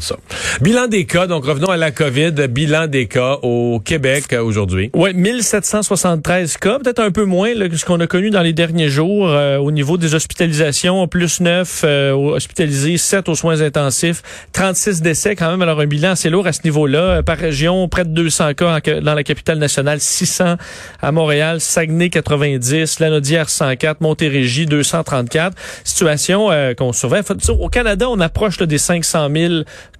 [0.00, 0.16] Ça.
[0.60, 4.90] Bilan des cas, donc revenons à la COVID, bilan des cas au Québec euh, aujourd'hui.
[4.92, 8.88] Oui, 1773 cas, peut-être un peu moins que ce qu'on a connu dans les derniers
[8.88, 15.00] jours euh, au niveau des hospitalisations, plus 9 euh, hospitalisés, 7 aux soins intensifs, 36
[15.00, 17.22] décès quand même, alors un bilan assez lourd à ce niveau-là.
[17.22, 20.56] Par région, près de 200 cas dans la capitale nationale, 600
[21.02, 25.56] à Montréal, Saguenay 90, Lanaudière 104, Montérégie 234.
[25.84, 27.22] Situation qu'on surveille.
[27.48, 29.54] Au Canada, on approche des 500 000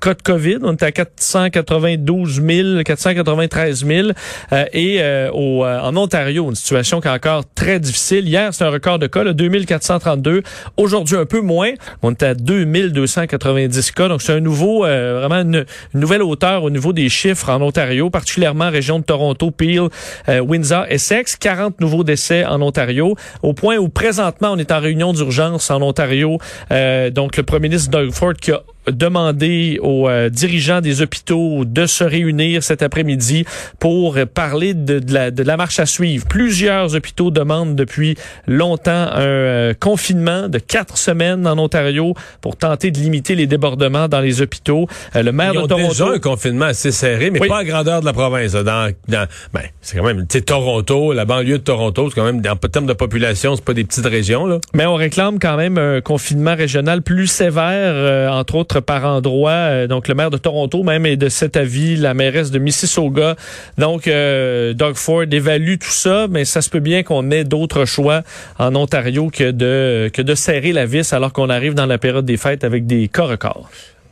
[0.04, 0.58] cas de COVID.
[0.62, 4.08] On est à 492 000, 493 000.
[4.52, 8.28] Euh, et euh, au, euh, en Ontario, une situation qui est encore très difficile.
[8.28, 10.42] Hier, c'est un record de cas, là, 2432.
[10.76, 11.72] Aujourd'hui, un peu moins.
[12.02, 14.08] On est à 2290 cas.
[14.08, 18.70] Donc, c'est un nouveau, vraiment une, nouvelle hauteur au niveau des chiffres en Ontario, particulièrement
[18.70, 19.88] région de Toronto, Peel,
[20.28, 21.36] Windsor, Essex.
[21.36, 25.80] 40 nouveaux décès en Ontario, au point où présentement, on est en réunion d'urgence en
[25.82, 26.38] Ontario.
[26.70, 31.86] donc, le premier ministre Doug Ford qui a demander aux euh, dirigeants des hôpitaux de
[31.86, 33.44] se réunir cet après-midi
[33.78, 36.26] pour parler de, la, de, la, marche à suivre.
[36.28, 42.90] Plusieurs hôpitaux demandent depuis longtemps un euh, confinement de quatre semaines en Ontario pour tenter
[42.90, 44.86] de limiter les débordements dans les hôpitaux.
[45.16, 48.00] Euh, le maire Ils de Toronto déjà un confinement assez serré, mais pas à grandeur
[48.00, 48.52] de la province.
[48.52, 52.56] Dans, dans ben, c'est quand même, Toronto, la banlieue de Toronto, c'est quand même en
[52.56, 54.58] termes de population, c'est pas des petites régions là.
[54.74, 59.50] Mais on réclame quand même un confinement régional plus sévère, entre autres par endroit.
[59.50, 63.36] Euh, donc, le maire de Toronto même est de cet avis, la mairesse de Mississauga.
[63.78, 67.84] Donc, euh, Doug Ford évalue tout ça, mais ça se peut bien qu'on ait d'autres
[67.84, 68.22] choix
[68.58, 72.24] en Ontario que de, que de serrer la vis alors qu'on arrive dans la période
[72.24, 73.24] des fêtes avec des cas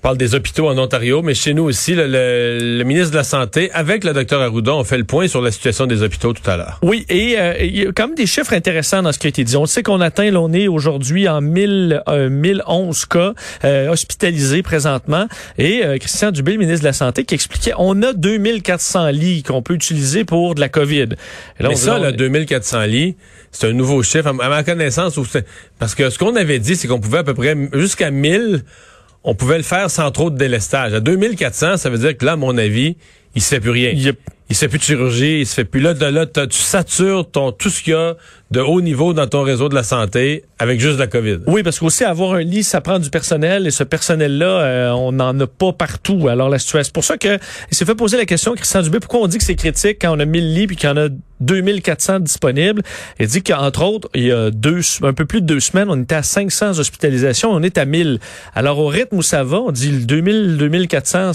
[0.03, 4.03] parle des hôpitaux en Ontario, mais chez nous aussi, le, ministre de la Santé, avec
[4.03, 6.81] le docteur Arruda, on fait le point sur la situation des hôpitaux tout à l'heure.
[6.83, 9.31] Oui, et euh, il y a quand même des chiffres intéressants dans ce qui a
[9.31, 9.57] été dit.
[9.57, 14.63] On sait qu'on atteint, là, on est aujourd'hui en 1000, 1011 euh, cas euh, hospitalisés
[14.63, 15.29] présentement.
[15.57, 19.63] Et Christian Dubé, le ministre de la Santé, qui expliquait, on a 2400 lits qu'on
[19.63, 21.11] peut utiliser pour de la COVID.
[21.61, 23.17] Et là, mais ça, là, 2400 lits,
[23.53, 24.27] c'est un nouveau chiffre.
[24.27, 25.19] À ma connaissance,
[25.79, 28.65] parce que ce qu'on avait dit, c'est qu'on pouvait à peu près jusqu'à 1000
[29.25, 30.95] on pouvait le faire sans trop de délestage.
[30.95, 32.97] À 2400, ça veut dire que là, à mon avis,
[33.35, 33.93] il se fait plus rien.
[34.53, 37.31] Il se fait plus de chirurgie, il se fait plus là, de là, tu satures
[37.31, 38.17] ton, tout ce qu'il y a
[38.51, 41.39] de haut niveau dans ton réseau de la santé avec juste la COVID.
[41.47, 45.11] Oui, parce qu'aussi avoir un lit, ça prend du personnel et ce personnel-là, euh, on
[45.11, 46.29] n'en a pas partout.
[46.29, 47.39] Alors la situation, c'est pour ça que
[47.71, 50.15] il s'est fait poser la question, Christian Dubé, pourquoi on dit que c'est critique quand
[50.15, 51.09] on a 1000 lits puis qu'il y en a
[51.41, 52.83] 2400 disponibles?
[53.19, 56.01] Il dit qu'entre autres, il y a deux, un peu plus de deux semaines, on
[56.01, 58.21] était à 500 hospitalisations, on est à 1000.
[58.55, 61.33] Alors au rythme où ça va, on dit le 2000, 2400,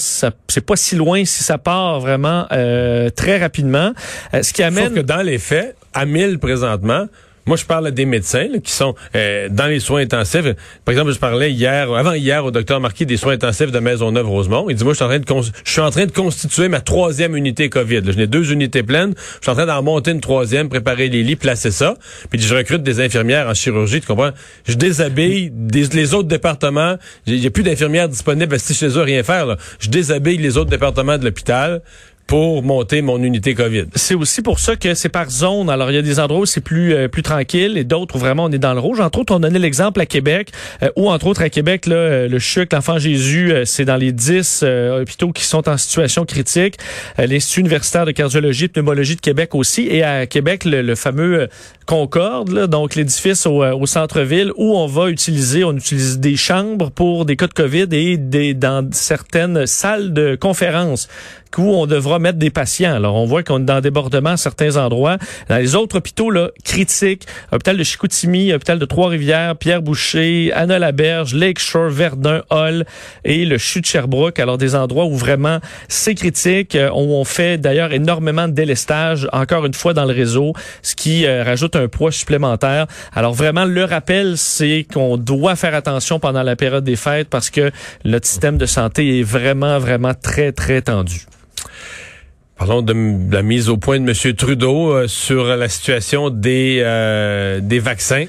[0.47, 3.93] c'est pas si loin si ça part vraiment euh, très rapidement.
[4.33, 4.85] Euh, ce qui amène...
[4.85, 7.07] Sauf que dans les faits, à 1000 présentement,
[7.47, 10.43] moi, je parle des médecins qui sont euh, dans les soins intensifs.
[10.83, 14.69] Par exemple, je parlais hier, avant hier, au docteur Marquis des soins intensifs de Maisonneuve-Rosemont.
[14.69, 16.81] Il dit, moi, je suis en train de, je suis en train de constituer ma
[16.81, 18.01] troisième unité COVID.
[18.05, 19.13] Je n'ai deux unités pleines.
[19.15, 21.95] Je suis en train d'en monter une troisième, préparer les lits, placer ça.
[22.29, 24.31] Puis je recrute des infirmières en chirurgie, tu comprends?
[24.67, 26.97] Je déshabille les autres départements.
[27.27, 29.55] Il n'y a plus d'infirmières disponibles si chez eux rien faire.
[29.79, 31.81] Je déshabille les autres départements de l'hôpital
[32.27, 33.85] pour monter mon unité COVID.
[33.95, 35.69] C'est aussi pour ça que c'est par zone.
[35.69, 38.19] Alors, il y a des endroits où c'est plus euh, plus tranquille et d'autres où
[38.19, 38.99] vraiment on est dans le rouge.
[38.99, 40.51] Entre autres, on donnait l'exemple à Québec,
[40.83, 44.11] euh, où entre autres à Québec, là, euh, le CHUC, l'Enfant Jésus, c'est dans les
[44.11, 44.63] 10
[45.01, 46.75] hôpitaux qui sont en situation critique.
[47.17, 49.87] L'Institut universitaire de cardiologie et pneumologie de Québec aussi.
[49.87, 51.47] Et à Québec, le, fameux
[51.85, 56.91] Concorde, là, donc l'édifice au, au centre-ville, où on va utiliser, on utilise des chambres
[56.91, 61.07] pour des cas de COVID et des, dans certaines salles de conférence
[61.57, 62.93] où on devra mettre des patients.
[62.93, 65.17] Alors, on voit qu'on est dans débordement à certains endroits.
[65.49, 71.89] Dans les autres hôpitaux, là, critiques, hôpital de Chicoutimi, hôpital de Trois-Rivières, Pierre-Boucher, Anna-Laberge, Lakeshore,
[71.89, 72.85] Verdun, Hall
[73.23, 74.39] et le CHU de Sherbrooke.
[74.39, 79.27] Alors, des endroits où vraiment c'est critique, euh, où on fait d'ailleurs énormément de délestage,
[79.31, 82.87] encore une fois, dans le réseau, ce qui euh, rajoute un poids supplémentaire.
[83.13, 87.49] Alors, vraiment, le rappel, c'est qu'on doit faire attention pendant la période des fêtes parce
[87.49, 87.71] que
[88.05, 91.25] notre système de santé est vraiment, vraiment très, très tendu.
[92.57, 92.93] Parlons de
[93.31, 94.33] la mise au point de M.
[94.33, 98.25] Trudeau euh, sur la situation des, euh, des vaccins.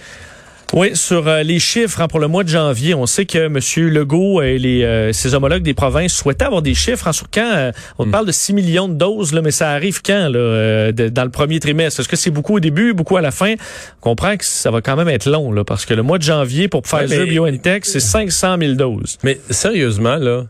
[0.74, 3.58] Oui, sur euh, les chiffres hein, pour le mois de janvier, on sait que M.
[3.88, 7.72] Legault et les, ses homologues des provinces souhaitaient avoir des chiffres hein, sur quand.
[7.98, 8.10] on hmm.
[8.10, 11.58] parle de 6 millions de doses, là, mais ça arrive quand là, dans le premier
[11.58, 12.00] trimestre?
[12.00, 13.54] Est-ce que c'est beaucoup au début, beaucoup à la fin?
[14.02, 16.24] On comprend que ça va quand même être long, là, parce que le mois de
[16.24, 19.16] janvier, pour Pfizer BioNTech, c'est 500 000 doses.
[19.24, 20.44] Mais sérieusement, là,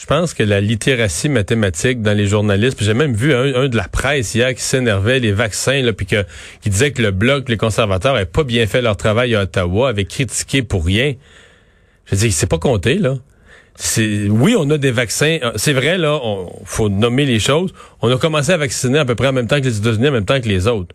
[0.00, 3.86] je pense que la littératie mathématique dans les journalistes, j'ai même vu un, de la
[3.86, 6.24] presse hier qui s'énervait les vaccins, là, puis que,
[6.62, 9.90] qui disait que le bloc, les conservateurs, n'avaient pas bien fait leur travail à Ottawa,
[9.90, 11.16] avaient critiqué pour rien.
[12.06, 13.18] Je dis, c'est pas compté, là.
[13.98, 15.38] oui, on a des vaccins.
[15.56, 17.74] C'est vrai, là, on faut nommer les choses.
[18.00, 20.12] On a commencé à vacciner à peu près en même temps que les États-Unis, en
[20.12, 20.94] même temps que les autres.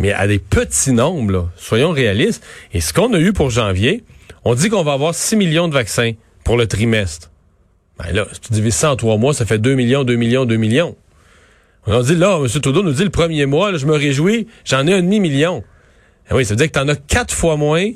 [0.00, 2.44] Mais à des petits nombres, là, soyons réalistes.
[2.72, 4.02] Et ce qu'on a eu pour janvier,
[4.44, 6.10] on dit qu'on va avoir 6 millions de vaccins
[6.42, 7.30] pour le trimestre.
[7.98, 10.44] Ben là, si tu divises ça en trois mois, ça fait 2 millions, 2 millions,
[10.44, 10.96] 2 millions.
[11.86, 12.48] On dit là, M.
[12.48, 15.62] Trudeau nous dit le premier mois, là, je me réjouis, j'en ai un demi-million.
[16.30, 17.90] Eh oui, ça veut dire que tu en as quatre fois moins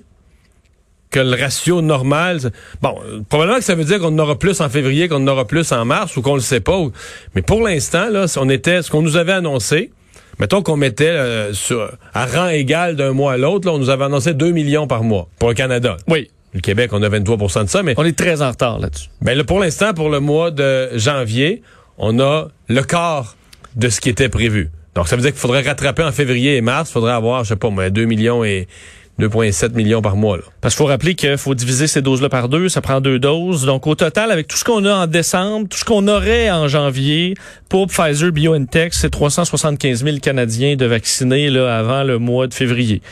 [1.11, 2.39] que le ratio normal.
[2.81, 2.95] Bon,
[3.29, 5.73] probablement que ça veut dire qu'on en aura plus en février, qu'on en aura plus
[5.73, 6.79] en mars ou qu'on le sait pas.
[7.35, 9.91] Mais pour l'instant, là, on était, ce qu'on nous avait annoncé,
[10.39, 14.05] mettons qu'on mettait euh, sur, à rang égal d'un mois à l'autre, on nous avait
[14.05, 15.97] annoncé 2 millions par mois pour le Canada.
[16.09, 16.31] Oui.
[16.53, 17.95] Le Québec, on a 23% de ça, mais...
[17.97, 19.09] On est très en retard là-dessus.
[19.21, 21.63] Ben là, pour l'instant, pour le mois de janvier,
[21.99, 23.37] on a le quart
[23.77, 24.71] de ce qui était prévu.
[24.95, 27.51] Donc, ça veut dire qu'il faudrait rattraper en février et mars, il faudrait avoir, je
[27.51, 28.67] sais pas, 2 millions et
[29.21, 30.39] 2,7 millions par mois.
[30.39, 30.43] Là.
[30.61, 33.67] Parce qu'il faut rappeler qu'il faut diviser ces doses-là par deux, ça prend deux doses.
[33.67, 36.69] Donc au total, avec tout ce qu'on a en décembre, tout ce qu'on aurait en
[36.69, 37.35] janvier
[37.69, 43.03] pour Pfizer BioNTech, c'est 375 000 Canadiens de vaccinés là, avant le mois de février.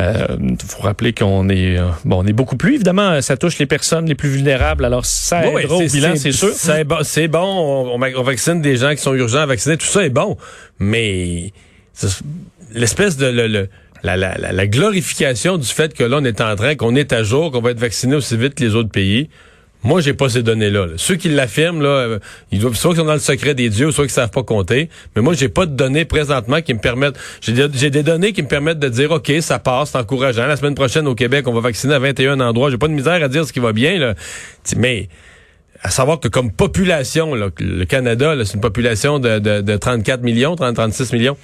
[0.00, 0.26] Il euh,
[0.66, 3.20] faut rappeler qu'on est euh, bon, on est beaucoup plus évidemment.
[3.20, 4.84] Ça touche les personnes les plus vulnérables.
[4.84, 6.50] Alors ça aidera au bilan, c'est sûr.
[6.54, 7.38] C'est bon.
[7.40, 9.76] On, on, vaccine des gens qui sont urgents à vacciner.
[9.76, 10.36] Tout ça est bon,
[10.78, 11.52] mais
[12.72, 13.68] l'espèce de le
[14.02, 17.22] la, la, la, glorification du fait que là, on est en train, qu'on est à
[17.22, 19.28] jour, qu'on va être vacciné aussi vite que les autres pays.
[19.84, 20.86] Moi, j'ai pas ces données-là.
[20.96, 22.18] Ceux qui l'affirment, là, euh,
[22.50, 24.88] ils doivent soit qu'ils sont dans le secret des dieux, soit qu'ils savent pas compter.
[25.14, 27.16] Mais moi, j'ai pas de données présentement qui me permettent.
[27.40, 30.46] J'ai des, données qui me permettent de dire, ok, ça passe, c'est encourageant.
[30.46, 32.70] La semaine prochaine au Québec, on va vacciner à 21 endroits.
[32.70, 33.98] J'ai pas de misère à dire ce qui va bien.
[34.00, 34.14] Là.
[34.76, 35.08] Mais
[35.80, 40.56] à savoir que comme population, le Canada, c'est une population de, de, de 34 millions,
[40.56, 41.36] 30, 36 millions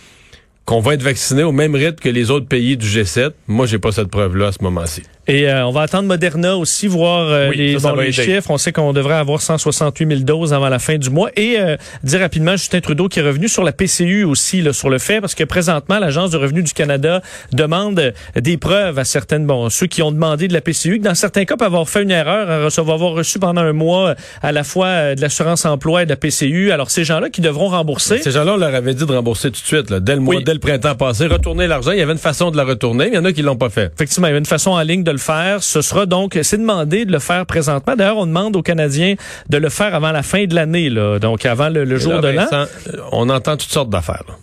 [0.65, 3.33] qu'on va être vacciné au même rythme que les autres pays du G7.
[3.49, 5.03] Moi, j'ai pas cette preuve-là à ce moment-ci.
[5.27, 7.79] Et euh, on va attendre Moderna aussi, voir euh, les,
[8.13, 8.51] chiffres.
[8.51, 11.31] On sait qu'on devrait avoir 168 000 doses avant la fin du mois.
[11.37, 14.91] Et euh, dire rapidement, Justin Trudeau qui est revenu sur la PCU aussi, là, sur
[14.91, 17.23] le fait, parce que présentement, l'Agence du revenu du Canada
[17.53, 21.15] demande des preuves à certaines, bon, ceux qui ont demandé de la PCU, que dans
[21.15, 24.53] certains cas, peuvent avoir fait une erreur, à recevoir, avoir reçu pendant un mois à
[24.53, 26.71] la fois de l'assurance emploi et de la PCU.
[26.71, 28.19] Alors, ces gens-là qui devront rembourser.
[28.19, 30.37] Ces gens-là, on leur avait dit de rembourser tout de suite, là, dès le mois,
[30.45, 31.93] dès le printemps passé, retourner l'argent.
[31.93, 33.57] Il y avait une façon de la retourner, mais il y en a qui l'ont
[33.57, 33.91] pas fait.
[33.95, 35.63] Effectivement, il y avait une façon en ligne de le faire.
[35.63, 37.97] Ce sera donc, c'est demandé de le faire présentement.
[37.97, 39.15] D'ailleurs, on demande aux Canadiens
[39.49, 42.47] de le faire avant la fin de l'année, là, donc avant le, jour de l'an.
[42.53, 42.67] Euh,
[43.13, 44.39] on entend toutes sortes d'affaires.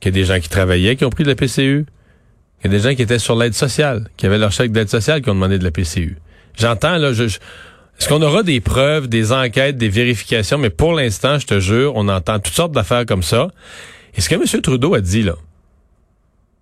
[0.00, 1.86] Qu'il y a des gens qui travaillaient, qui ont pris de la PCU.
[2.60, 4.88] Il y a des gens qui étaient sur l'aide sociale, qui avaient leur chèque d'aide
[4.88, 6.16] sociale, qui ont demandé de la PCU.
[6.56, 10.58] J'entends, là, je, est-ce qu'on aura des preuves, des enquêtes, des vérifications?
[10.58, 13.48] Mais pour l'instant, je te jure, on entend toutes sortes d'affaires comme ça.
[14.16, 14.62] Et ce que M.
[14.62, 15.34] Trudeau a dit, là,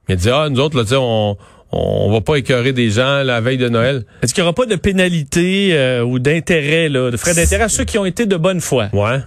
[0.08, 1.36] il a dit, ah, nous autres, là, on,
[1.72, 4.04] on va pas écœurer des gens la veille de Noël.
[4.22, 7.84] Est-ce qu'il y aura pas de pénalité euh, ou d'intérêt, de frais d'intérêt à ceux
[7.84, 8.88] qui ont été de bonne foi?
[8.92, 9.20] Ouais.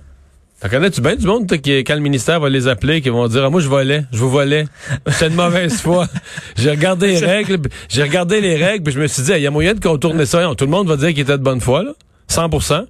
[0.61, 3.43] T'en connais-tu bien du monde qui, quand le ministère va les appeler, qui vont dire
[3.43, 4.65] ah, moi je volais, je vous volais,
[5.07, 6.07] c'est une mauvaise foi.
[6.55, 7.59] J'ai regardé les règles,
[7.89, 10.25] j'ai regardé les règles, puis je me suis dit il y a moyen de contourner
[10.25, 10.49] ça.
[10.57, 11.91] Tout le monde va dire qu'il était de bonne foi là,
[12.31, 12.85] 100%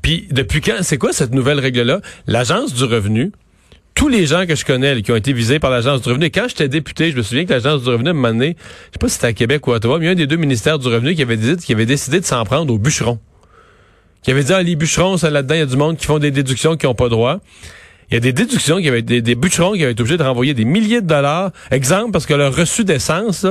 [0.00, 3.30] Puis depuis quand c'est quoi cette nouvelle règle là L'agence du revenu
[3.96, 6.26] tous les gens que je connais qui ont été visés par l'Agence du revenu.
[6.26, 8.54] quand j'étais député, je me souviens que l'Agence du revenu, m'a je sais
[9.00, 10.36] pas si c'était à Québec ou à Ottawa, mais il y a un des deux
[10.36, 13.18] ministères du revenu qui avait, dit, qui avait décidé de s'en prendre aux bûcherons.
[14.22, 16.18] Qui avait dit, ah, les bûcherons, ça là-dedans, il y a du monde qui font
[16.18, 17.40] des déductions qui n'ont pas droit.
[18.10, 20.22] Il y a des déductions qui avaient des, des bûcherons qui avaient été obligés de
[20.22, 21.50] renvoyer des milliers de dollars.
[21.72, 23.44] Exemple, parce que leur reçu d'essence,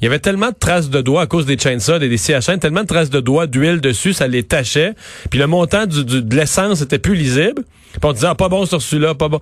[0.00, 2.58] il y avait tellement de traces de doigts à cause des chainsaws et des CHN,
[2.58, 4.92] tellement de traces de doigts, d'huile dessus, ça les tachait.
[5.30, 7.62] Puis le montant du, de l'essence était plus lisible.
[7.92, 9.40] Puis on disait, ah, pas bon sur celui-là, pas bon.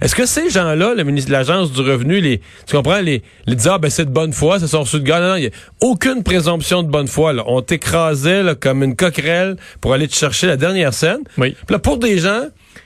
[0.00, 3.54] Est-ce que ces gens-là, le ministre de l'Agence du revenu, les, tu comprends, les, les
[3.54, 5.20] disaient, ah, ben c'est de bonne foi, ça sont reçus de gars.
[5.20, 5.50] Non, non, il n'y a
[5.80, 7.32] aucune présomption de bonne foi.
[7.32, 7.44] Là.
[7.46, 11.20] On t'écrasait comme une coquerelle pour aller te chercher la dernière scène.
[11.38, 11.56] Oui.
[11.66, 12.42] Puis là, pour des gens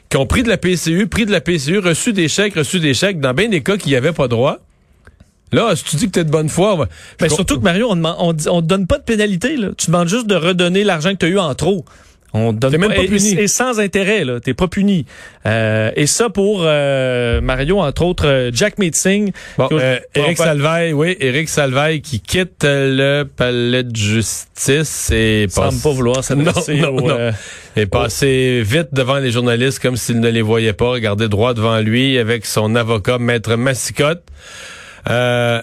[0.09, 2.95] qui ont pris de la PCU, pris de la PCU, reçu des chèques, reçu des
[2.95, 4.59] chèques, dans bien des cas qui n'y avaient pas droit.
[5.52, 6.88] Là, si tu dis que tu es de bonne foi...
[7.21, 9.57] Mais surtout que, Mario, on ne on donne pas de pénalité.
[9.57, 9.69] Là.
[9.76, 11.85] Tu demandes juste de redonner l'argent que tu as eu en trop.
[12.33, 13.35] On donne même pas puni.
[13.38, 14.40] Et, sans intérêt, là.
[14.40, 15.06] T'es pas puni.
[15.47, 19.33] Euh, et ça pour euh, Mario, entre autres, euh, Jack Meeting.
[19.56, 25.83] Bon, euh, Éric Salvaille, oui, Éric Salvaille qui quitte le palais de justice et passe...
[25.83, 27.33] pas vouloir s'adresser non, non, non.
[27.76, 31.80] est passé vite devant les journalistes comme s'il ne les voyait pas, regardait droit devant
[31.80, 34.23] lui avec son avocat, Maître Massicotte.
[35.09, 35.61] Euh,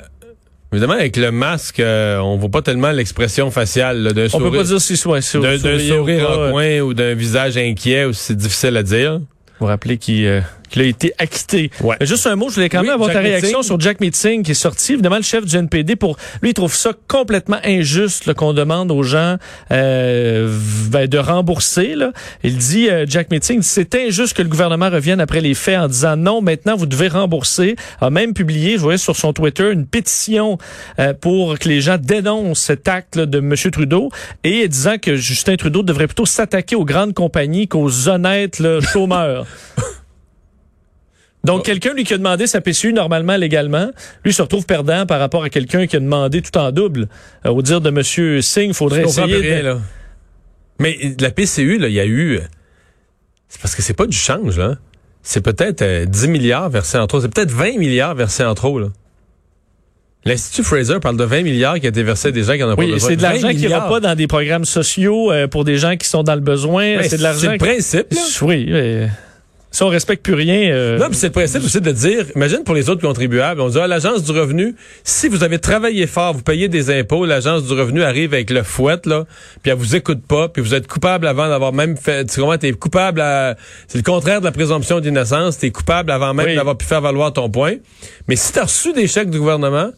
[0.73, 4.47] Évidemment, avec le masque, euh, on voit pas tellement l'expression faciale d'un sourire.
[4.47, 8.35] On peut pas dire si soit d'un sourire en coin ou d'un visage inquiet, c'est
[8.35, 9.19] difficile à dire.
[9.59, 10.41] Vous rappelez qu'il euh,
[10.73, 11.69] qu'il a été acquitté.
[11.81, 11.95] Ouais.
[11.99, 13.63] Mais juste un mot, je voulais quand même Oui, avoir ta réaction Meeting.
[13.63, 14.93] sur Jack Meeting qui est sorti.
[14.93, 19.03] Évidemment, le chef du NPD, pour lui, il trouve ça complètement injuste qu'on demande aux
[19.03, 19.37] gens
[19.71, 20.57] euh,
[20.89, 21.95] ben, de rembourser.
[21.95, 22.11] Là.
[22.43, 25.87] Il dit, euh, Jack Meeting, c'est injuste que le gouvernement revienne après les faits en
[25.87, 27.75] disant non, maintenant vous devez rembourser.
[28.01, 30.57] A même publié, je voyais sur son Twitter, une pétition
[30.99, 33.53] euh, pour que les gens dénoncent cet acte là, de M.
[33.71, 34.09] Trudeau
[34.43, 39.45] et disant que Justin Trudeau devrait plutôt s'attaquer aux grandes compagnies qu'aux honnêtes là, chômeurs.
[41.43, 43.91] Donc, quelqu'un, lui, qui a demandé sa PCU normalement, légalement,
[44.23, 47.07] lui se retrouve perdant par rapport à quelqu'un qui a demandé tout en double.
[47.45, 48.01] Euh, au dire de M.
[48.41, 49.65] Singh, il faudrait Je essayer plus rien, de...
[49.65, 49.77] là.
[50.79, 52.37] Mais la PCU, là, il y a eu.
[52.37, 52.41] euh,
[53.49, 54.77] C'est parce que c'est pas du change, là.
[55.21, 57.19] C'est peut-être euh, 10 milliards versés en trop.
[57.21, 58.87] C'est peut-être 20 milliards versés en trop, là.
[60.25, 62.71] L'Institut Fraser parle de 20 milliards qui a été versé à des gens qui en
[62.71, 63.09] ont pas Oui, besoin.
[63.09, 65.97] c'est de 20 l'argent qui va pas dans des programmes sociaux euh, pour des gens
[65.97, 66.95] qui sont dans le besoin.
[66.97, 67.39] Ben, c'est de l'argent.
[67.41, 68.21] C'est le qui- principe, là.
[68.43, 69.09] Oui, mais
[69.73, 70.71] si on respecte plus rien.
[70.71, 73.69] euh, Non, puis c'est le principe aussi de dire, imagine pour les autres contribuables, on
[73.69, 77.63] dit à l'agence du revenu, si vous avez travaillé fort, vous payez des impôts, l'agence
[77.65, 79.25] du revenu arrive avec le fouet, là,
[79.63, 82.57] puis elle vous écoute pas, puis vous êtes coupable avant d'avoir même fait, tu comprends,
[82.57, 86.55] t'es coupable à, c'est le contraire de la présomption d'innocence, t'es coupable avant même Oui.
[86.55, 87.73] d'avoir pu faire valoir ton point.
[88.27, 89.89] Mais si t'as reçu des chèques du gouvernement,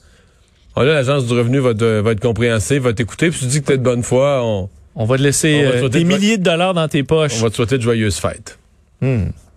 [0.77, 3.62] oh là, l'agence du revenu va, te- va être compréhensive, va t'écouter, puis tu dis
[3.62, 6.00] que t'es de bonne foi, on, on va te laisser On va te euh, des
[6.00, 7.34] de- milliers de dollars dans tes poches.
[7.39, 8.58] on va te souhaiter de joyeuses fêtes.
[9.01, 9.25] Hmm.